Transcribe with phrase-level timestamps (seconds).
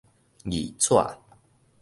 [0.45, 0.49] 字
[0.79, 0.97] 紙